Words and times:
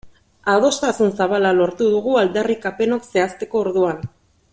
Adostasun 0.53 1.11
zabala 1.19 1.51
lortu 1.57 1.89
dugu 1.97 2.15
aldarrikapenok 2.21 3.07
zehazteko 3.11 3.63
orduan. 3.67 4.01